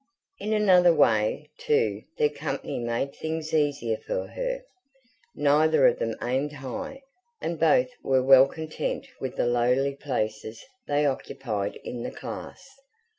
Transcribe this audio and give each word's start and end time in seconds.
In 0.39 0.51
another 0.51 0.91
way, 0.91 1.47
too, 1.59 2.01
their 2.17 2.31
company 2.31 2.79
made 2.79 3.13
things 3.13 3.53
easier 3.53 3.97
for 4.07 4.29
her: 4.29 4.63
neither 5.35 5.85
of 5.85 5.99
them 5.99 6.15
aimed 6.23 6.53
high; 6.53 7.03
and 7.39 7.59
both 7.59 7.89
were 8.01 8.23
well 8.23 8.47
content 8.47 9.05
with 9.19 9.35
the 9.35 9.45
lowly 9.45 9.93
places 9.93 10.65
they 10.87 11.05
occupied 11.05 11.75
in 11.83 12.01
the 12.01 12.09
class. 12.09 12.67